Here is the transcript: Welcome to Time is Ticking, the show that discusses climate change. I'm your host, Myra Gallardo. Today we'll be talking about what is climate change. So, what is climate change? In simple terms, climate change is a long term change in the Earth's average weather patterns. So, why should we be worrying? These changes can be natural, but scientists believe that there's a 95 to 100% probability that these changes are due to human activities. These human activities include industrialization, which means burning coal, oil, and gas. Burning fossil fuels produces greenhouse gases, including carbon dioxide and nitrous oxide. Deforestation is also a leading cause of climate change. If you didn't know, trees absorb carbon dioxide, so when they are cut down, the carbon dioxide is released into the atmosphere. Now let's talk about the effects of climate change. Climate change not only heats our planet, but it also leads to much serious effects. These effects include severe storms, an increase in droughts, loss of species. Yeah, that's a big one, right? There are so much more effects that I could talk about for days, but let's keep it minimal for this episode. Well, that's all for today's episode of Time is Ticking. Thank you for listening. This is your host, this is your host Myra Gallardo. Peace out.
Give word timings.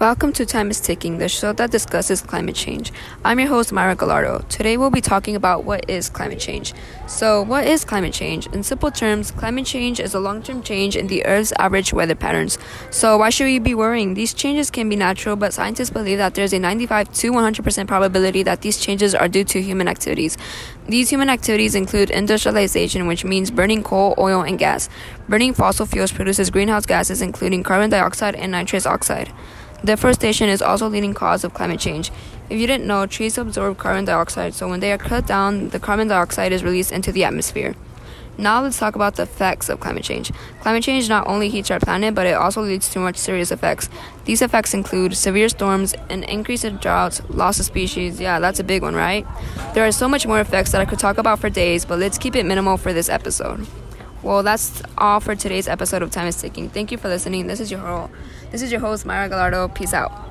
Welcome 0.00 0.32
to 0.32 0.46
Time 0.46 0.70
is 0.70 0.80
Ticking, 0.80 1.18
the 1.18 1.28
show 1.28 1.52
that 1.52 1.70
discusses 1.70 2.22
climate 2.22 2.54
change. 2.54 2.90
I'm 3.22 3.38
your 3.38 3.50
host, 3.50 3.70
Myra 3.70 3.94
Gallardo. 3.94 4.42
Today 4.48 4.78
we'll 4.78 4.88
be 4.88 5.02
talking 5.02 5.36
about 5.36 5.64
what 5.64 5.90
is 5.90 6.08
climate 6.08 6.40
change. 6.40 6.72
So, 7.06 7.42
what 7.42 7.66
is 7.66 7.84
climate 7.84 8.14
change? 8.14 8.46
In 8.46 8.62
simple 8.62 8.90
terms, 8.90 9.30
climate 9.30 9.66
change 9.66 10.00
is 10.00 10.14
a 10.14 10.18
long 10.18 10.42
term 10.42 10.62
change 10.62 10.96
in 10.96 11.08
the 11.08 11.26
Earth's 11.26 11.52
average 11.58 11.92
weather 11.92 12.14
patterns. 12.14 12.56
So, 12.88 13.18
why 13.18 13.28
should 13.28 13.44
we 13.44 13.58
be 13.58 13.74
worrying? 13.74 14.14
These 14.14 14.32
changes 14.32 14.70
can 14.70 14.88
be 14.88 14.96
natural, 14.96 15.36
but 15.36 15.52
scientists 15.52 15.90
believe 15.90 16.16
that 16.16 16.32
there's 16.32 16.54
a 16.54 16.58
95 16.58 17.12
to 17.12 17.32
100% 17.32 17.86
probability 17.86 18.42
that 18.44 18.62
these 18.62 18.78
changes 18.78 19.14
are 19.14 19.28
due 19.28 19.44
to 19.44 19.60
human 19.60 19.86
activities. 19.86 20.38
These 20.88 21.10
human 21.10 21.28
activities 21.28 21.74
include 21.74 22.08
industrialization, 22.08 23.06
which 23.06 23.26
means 23.26 23.50
burning 23.50 23.82
coal, 23.82 24.14
oil, 24.16 24.40
and 24.40 24.58
gas. 24.58 24.88
Burning 25.28 25.52
fossil 25.52 25.84
fuels 25.84 26.10
produces 26.10 26.48
greenhouse 26.48 26.86
gases, 26.86 27.20
including 27.20 27.62
carbon 27.62 27.90
dioxide 27.90 28.34
and 28.34 28.52
nitrous 28.52 28.86
oxide. 28.86 29.30
Deforestation 29.84 30.48
is 30.48 30.60
also 30.60 30.86
a 30.86 30.88
leading 30.88 31.14
cause 31.14 31.42
of 31.42 31.54
climate 31.54 31.80
change. 31.80 32.10
If 32.50 32.60
you 32.60 32.66
didn't 32.66 32.86
know, 32.86 33.06
trees 33.06 33.38
absorb 33.38 33.78
carbon 33.78 34.04
dioxide, 34.04 34.54
so 34.54 34.68
when 34.68 34.80
they 34.80 34.92
are 34.92 34.98
cut 34.98 35.26
down, 35.26 35.70
the 35.70 35.80
carbon 35.80 36.08
dioxide 36.08 36.52
is 36.52 36.62
released 36.62 36.92
into 36.92 37.12
the 37.12 37.24
atmosphere. 37.24 37.74
Now 38.36 38.62
let's 38.62 38.78
talk 38.78 38.94
about 38.94 39.16
the 39.16 39.24
effects 39.24 39.68
of 39.68 39.80
climate 39.80 40.02
change. 40.02 40.32
Climate 40.60 40.82
change 40.82 41.08
not 41.08 41.26
only 41.26 41.50
heats 41.50 41.70
our 41.70 41.78
planet, 41.78 42.14
but 42.14 42.26
it 42.26 42.32
also 42.32 42.62
leads 42.62 42.88
to 42.90 42.98
much 42.98 43.16
serious 43.16 43.50
effects. 43.50 43.88
These 44.24 44.40
effects 44.40 44.72
include 44.72 45.16
severe 45.16 45.48
storms, 45.48 45.94
an 46.08 46.24
increase 46.24 46.64
in 46.64 46.76
droughts, 46.76 47.20
loss 47.28 47.58
of 47.58 47.66
species. 47.66 48.20
Yeah, 48.20 48.38
that's 48.38 48.58
a 48.58 48.64
big 48.64 48.82
one, 48.82 48.94
right? 48.94 49.26
There 49.74 49.86
are 49.86 49.92
so 49.92 50.08
much 50.08 50.26
more 50.26 50.40
effects 50.40 50.72
that 50.72 50.80
I 50.80 50.86
could 50.86 50.98
talk 50.98 51.18
about 51.18 51.38
for 51.38 51.50
days, 51.50 51.84
but 51.84 51.98
let's 51.98 52.18
keep 52.18 52.34
it 52.34 52.46
minimal 52.46 52.76
for 52.76 52.92
this 52.92 53.08
episode. 53.08 53.66
Well, 54.22 54.42
that's 54.42 54.82
all 54.98 55.20
for 55.20 55.34
today's 55.34 55.66
episode 55.66 56.02
of 56.02 56.10
Time 56.10 56.26
is 56.26 56.40
Ticking. 56.40 56.68
Thank 56.68 56.92
you 56.92 56.98
for 56.98 57.08
listening. 57.08 57.46
This 57.46 57.60
is 57.60 57.70
your 57.70 57.80
host, 57.80 58.12
this 58.50 58.60
is 58.62 58.70
your 58.70 58.80
host 58.80 59.06
Myra 59.06 59.28
Gallardo. 59.28 59.68
Peace 59.68 59.94
out. 59.94 60.29